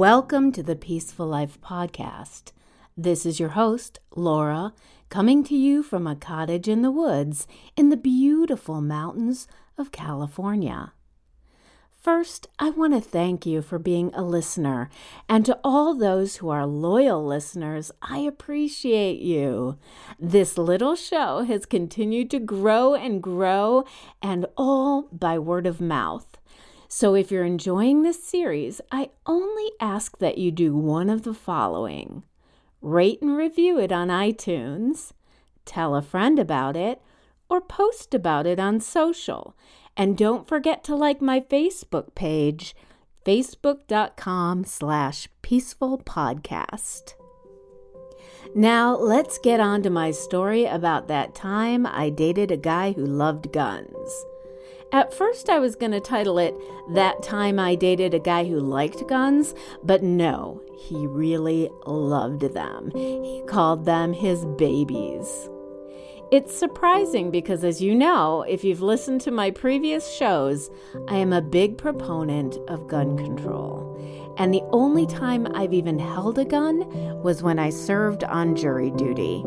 [0.00, 2.52] Welcome to the Peaceful Life Podcast.
[2.96, 4.72] This is your host, Laura,
[5.10, 7.46] coming to you from a cottage in the woods
[7.76, 10.94] in the beautiful mountains of California.
[11.98, 14.88] First, I want to thank you for being a listener,
[15.28, 19.76] and to all those who are loyal listeners, I appreciate you.
[20.18, 23.84] This little show has continued to grow and grow,
[24.22, 26.39] and all by word of mouth.
[26.92, 31.32] So, if you're enjoying this series, I only ask that you do one of the
[31.32, 32.24] following
[32.82, 35.12] rate and review it on iTunes,
[35.64, 37.00] tell a friend about it,
[37.48, 39.54] or post about it on social.
[39.96, 42.74] And don't forget to like my Facebook page,
[43.24, 47.14] facebook.com slash peaceful podcast.
[48.52, 53.06] Now, let's get on to my story about that time I dated a guy who
[53.06, 54.24] loved guns.
[54.92, 56.52] At first, I was going to title it
[56.94, 62.90] That Time I Dated a Guy Who Liked Guns, but no, he really loved them.
[62.92, 65.48] He called them his babies.
[66.32, 70.70] It's surprising because, as you know, if you've listened to my previous shows,
[71.06, 73.96] I am a big proponent of gun control.
[74.38, 76.80] And the only time I've even held a gun
[77.22, 79.44] was when I served on jury duty.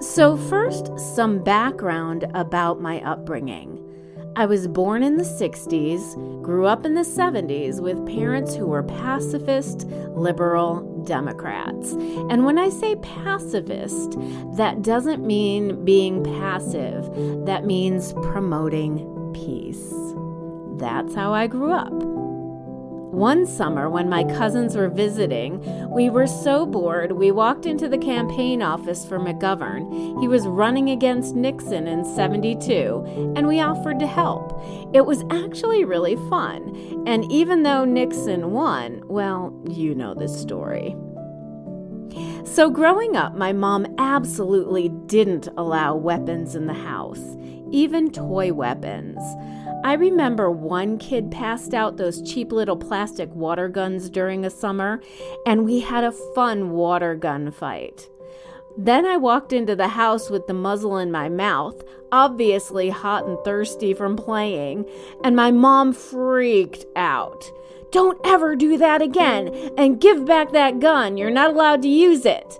[0.00, 3.88] So, first, some background about my upbringing.
[4.34, 8.82] I was born in the 60s, grew up in the 70s with parents who were
[8.82, 11.92] pacifist, liberal Democrats.
[11.92, 14.16] And when I say pacifist,
[14.56, 17.04] that doesn't mean being passive,
[17.44, 18.98] that means promoting
[19.34, 19.92] peace.
[20.78, 22.11] That's how I grew up.
[23.22, 27.96] One summer, when my cousins were visiting, we were so bored we walked into the
[27.96, 30.20] campaign office for McGovern.
[30.20, 34.60] He was running against Nixon in 72, and we offered to help.
[34.92, 37.04] It was actually really fun.
[37.06, 40.96] And even though Nixon won, well, you know the story.
[42.44, 47.36] So, growing up, my mom absolutely didn't allow weapons in the house,
[47.70, 49.18] even toy weapons.
[49.84, 55.00] I remember one kid passed out those cheap little plastic water guns during a summer,
[55.46, 58.08] and we had a fun water gun fight.
[58.76, 63.38] Then I walked into the house with the muzzle in my mouth, obviously hot and
[63.44, 64.86] thirsty from playing,
[65.24, 67.50] and my mom freaked out.
[67.92, 71.16] Don't ever do that again, and give back that gun.
[71.16, 72.58] You're not allowed to use it.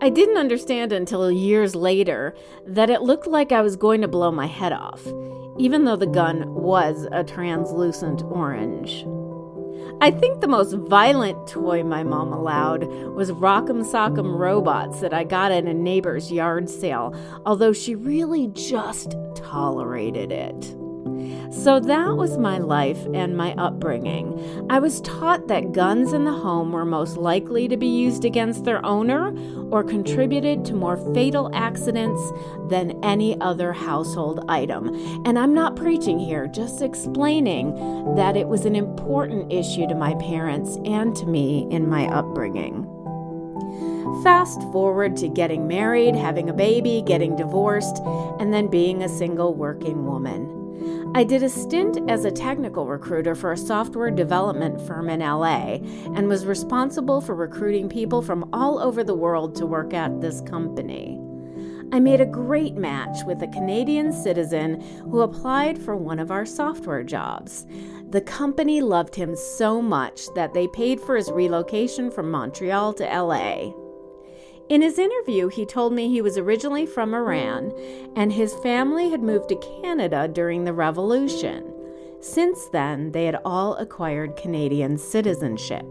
[0.00, 2.34] I didn't understand until years later
[2.66, 5.06] that it looked like I was going to blow my head off
[5.58, 9.04] even though the gun was a translucent orange.
[10.00, 15.24] I think the most violent toy my mom allowed was Rock'em Sock'em robots that I
[15.24, 17.12] got at a neighbor's yard sale,
[17.44, 20.76] although she really just tolerated it.
[21.50, 24.66] So that was my life and my upbringing.
[24.70, 28.64] I was taught that guns in the home were most likely to be used against
[28.64, 29.34] their owner
[29.70, 32.20] or contributed to more fatal accidents
[32.68, 34.88] than any other household item.
[35.24, 37.74] And I'm not preaching here, just explaining
[38.14, 42.86] that it was an important issue to my parents and to me in my upbringing.
[44.22, 47.98] Fast forward to getting married, having a baby, getting divorced,
[48.40, 50.57] and then being a single working woman.
[51.14, 55.78] I did a stint as a technical recruiter for a software development firm in LA
[56.14, 60.42] and was responsible for recruiting people from all over the world to work at this
[60.42, 61.18] company.
[61.90, 64.80] I made a great match with a Canadian citizen
[65.10, 67.66] who applied for one of our software jobs.
[68.10, 73.04] The company loved him so much that they paid for his relocation from Montreal to
[73.04, 73.72] LA.
[74.68, 77.72] In his interview, he told me he was originally from Iran
[78.16, 81.72] and his family had moved to Canada during the Revolution.
[82.20, 85.86] Since then, they had all acquired Canadian citizenship.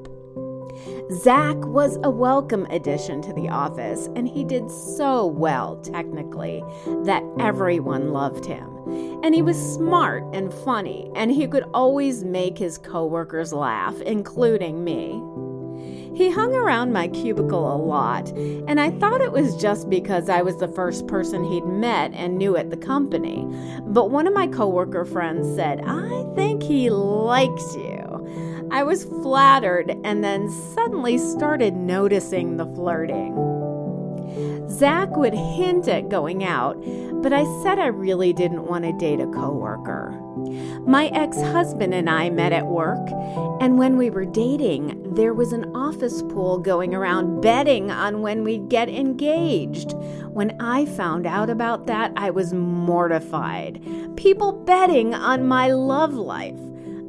[1.11, 6.63] Zach was a welcome addition to the office, and he did so well technically
[7.03, 8.69] that everyone loved him.
[9.23, 14.83] And he was smart and funny, and he could always make his coworkers laugh, including
[14.83, 15.19] me.
[16.17, 20.41] He hung around my cubicle a lot, and I thought it was just because I
[20.41, 23.45] was the first person he'd met and knew at the company.
[23.83, 28.67] But one of my coworker friends said, I think he likes you.
[28.71, 33.35] I was flattered and then suddenly started noticing the flirting.
[34.77, 36.79] Zach would hint at going out,
[37.23, 40.11] but I said I really didn't want to date a coworker.
[40.85, 43.09] My ex husband and I met at work,
[43.59, 48.43] and when we were dating, there was an office pool going around betting on when
[48.43, 49.93] we'd get engaged.
[50.27, 53.81] When I found out about that, I was mortified.
[54.15, 56.59] People betting on my love life.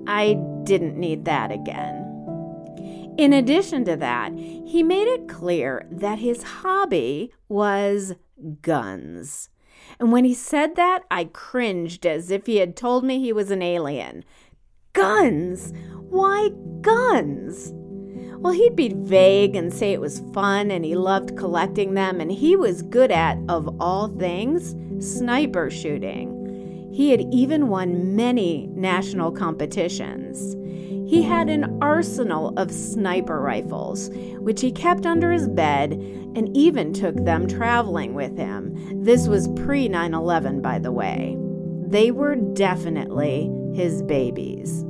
[0.07, 1.98] I didn't need that again.
[3.19, 8.15] In addition to that, he made it clear that his hobby was
[8.63, 9.51] guns.
[9.99, 13.51] And when he said that, I cringed as if he had told me he was
[13.51, 14.25] an alien.
[14.93, 15.73] Guns?
[15.97, 16.51] Why
[16.81, 17.73] guns?
[18.39, 22.31] Well, he'd be vague and say it was fun and he loved collecting them, and
[22.31, 26.38] he was good at, of all things, sniper shooting.
[26.93, 30.57] He had even won many national competitions.
[31.09, 36.93] He had an arsenal of sniper rifles, which he kept under his bed and even
[36.93, 39.03] took them traveling with him.
[39.03, 41.37] This was pre 9 11, by the way.
[41.87, 44.85] They were definitely his babies.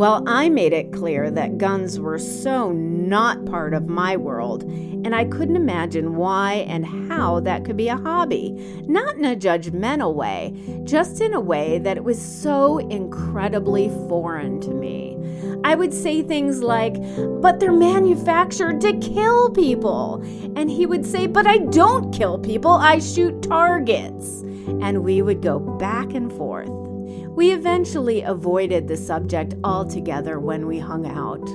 [0.00, 5.14] Well, I made it clear that guns were so not part of my world, and
[5.14, 8.82] I couldn't imagine why and how that could be a hobby.
[8.86, 10.54] Not in a judgmental way,
[10.84, 15.18] just in a way that it was so incredibly foreign to me.
[15.64, 16.94] I would say things like,
[17.42, 20.22] But they're manufactured to kill people.
[20.56, 24.40] And he would say, But I don't kill people, I shoot targets.
[24.80, 26.89] And we would go back and forth.
[27.40, 31.48] We eventually avoided the subject altogether when we hung out.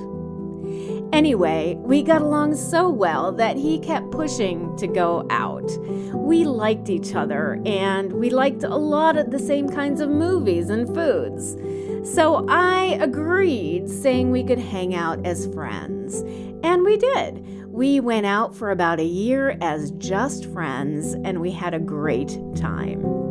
[1.14, 5.70] Anyway, we got along so well that he kept pushing to go out.
[6.12, 10.70] We liked each other and we liked a lot of the same kinds of movies
[10.70, 11.56] and foods.
[12.02, 16.24] So I agreed, saying we could hang out as friends.
[16.64, 17.46] And we did.
[17.68, 22.36] We went out for about a year as just friends and we had a great
[22.56, 23.25] time.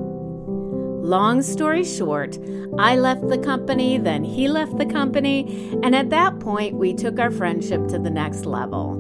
[1.06, 2.40] Long story short,
[2.80, 7.20] I left the company, then he left the company, and at that point, we took
[7.20, 8.96] our friendship to the next level.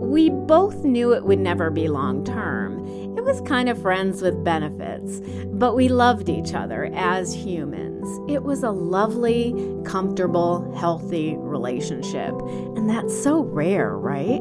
[0.00, 2.78] We both knew it would never be long term.
[3.18, 8.08] It was kind of friends with benefits, but we loved each other as humans.
[8.26, 9.54] It was a lovely,
[9.84, 12.32] comfortable, healthy relationship,
[12.74, 14.40] and that's so rare, right?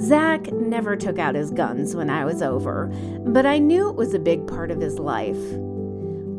[0.00, 2.90] Zach never took out his guns when I was over,
[3.26, 5.36] but I knew it was a big part of his life.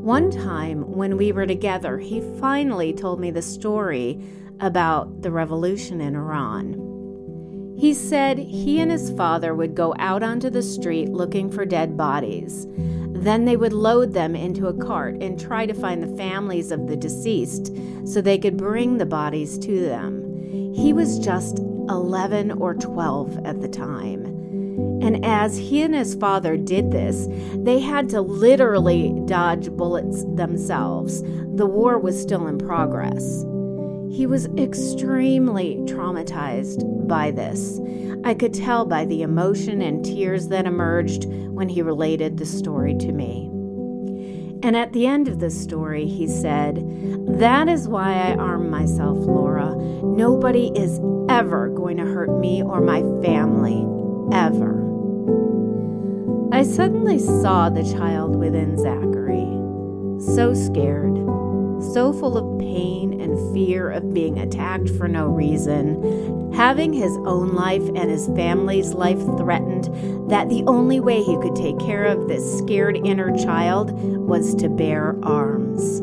[0.06, 4.22] One time when we were together, he finally told me the story
[4.60, 7.74] about the revolution in Iran.
[7.76, 11.98] He said he and his father would go out onto the street looking for dead
[11.98, 12.68] bodies.
[13.14, 16.86] Then they would load them into a cart and try to find the families of
[16.86, 17.76] the deceased
[18.06, 20.72] so they could bring the bodies to them.
[20.76, 24.35] He was just 11 or 12 at the time.
[25.06, 31.22] And as he and his father did this, they had to literally dodge bullets themselves.
[31.22, 33.46] The war was still in progress.
[34.12, 37.80] He was extremely traumatized by this.
[38.24, 42.96] I could tell by the emotion and tears that emerged when he related the story
[42.96, 43.46] to me.
[44.64, 46.84] And at the end of the story, he said,
[47.28, 49.76] That is why I arm myself, Laura.
[49.76, 51.00] Nobody is
[51.30, 53.86] ever going to hurt me or my family,
[54.34, 54.85] ever.
[56.56, 59.44] I suddenly saw the child within Zachary,
[60.34, 61.14] so scared,
[61.92, 67.56] so full of pain and fear of being attacked for no reason, having his own
[67.56, 69.90] life and his family's life threatened,
[70.30, 74.70] that the only way he could take care of this scared inner child was to
[74.70, 76.02] bear arms.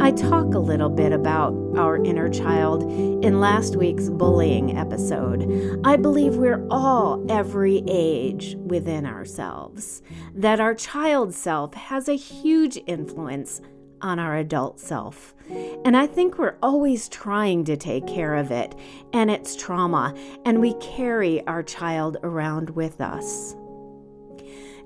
[0.00, 2.84] I talk a little bit about our inner child
[3.22, 5.78] in last week's bullying episode.
[5.84, 10.00] I believe we're all every age within ourselves,
[10.34, 13.60] that our child self has a huge influence
[14.00, 15.34] on our adult self.
[15.84, 18.74] And I think we're always trying to take care of it
[19.12, 20.14] and its trauma,
[20.46, 23.54] and we carry our child around with us.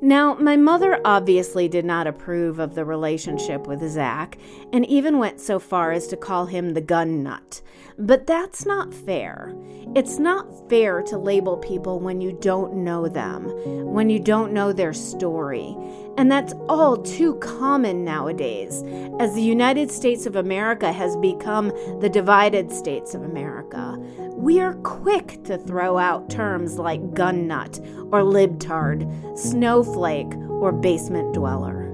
[0.01, 4.39] Now, my mother obviously did not approve of the relationship with Zach
[4.73, 7.63] and even went so far as to call him the gun nut.
[7.99, 9.55] But that's not fair.
[9.95, 13.45] It's not fair to label people when you don't know them,
[13.93, 15.77] when you don't know their story.
[16.17, 18.83] And that's all too common nowadays,
[19.21, 23.97] as the United States of America has become the divided states of America.
[24.45, 27.81] We are quick to throw out terms like gun nut
[28.13, 31.91] or libtard, snowflake, or basement dweller.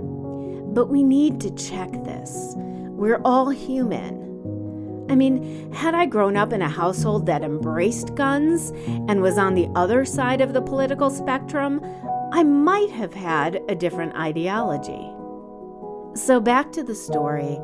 [0.72, 2.54] But we need to check this.
[2.56, 5.06] We're all human.
[5.08, 8.72] I mean, had I grown up in a household that embraced guns
[9.08, 11.80] and was on the other side of the political spectrum,
[12.32, 15.08] I might have had a different ideology.
[16.16, 17.60] So, back to the story.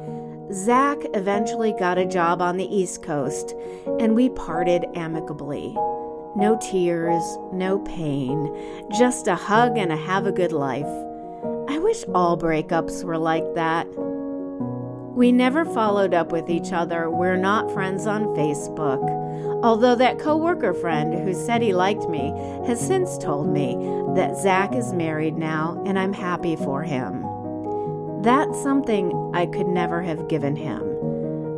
[0.53, 3.55] Zach eventually got a job on the East Coast,
[3.99, 5.75] and we parted amicably.
[6.37, 7.23] No tears,
[7.53, 8.55] no pain,
[8.97, 10.87] just a hug and a have a good life.
[11.69, 13.89] I wish all breakups were like that.
[15.17, 17.11] We never followed up with each other.
[17.11, 19.03] We're not friends on Facebook.
[19.65, 22.29] Although that coworker friend who said he liked me
[22.67, 23.75] has since told me
[24.15, 27.26] that Zach is married now and I'm happy for him.
[28.23, 30.83] That's something I could never have given him.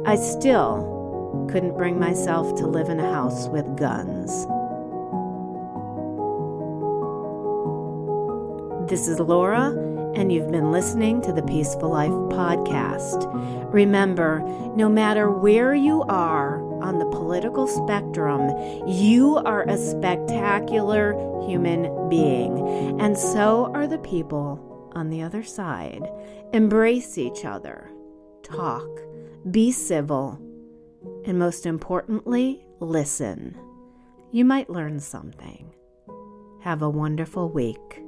[0.06, 4.46] I still couldn't bring myself to live in a house with guns.
[8.88, 13.30] This is Laura and you've been listening to the Peaceful Life podcast.
[13.72, 14.40] Remember,
[14.74, 18.50] no matter where you are on the political spectrum,
[18.88, 21.12] you are a spectacular
[21.46, 24.67] human being, and so are the people
[24.98, 26.02] on the other side.
[26.52, 27.90] Embrace each other,
[28.42, 28.88] talk,
[29.50, 30.38] be civil,
[31.24, 33.56] and most importantly, listen.
[34.32, 35.72] You might learn something.
[36.60, 38.02] Have a wonderful week.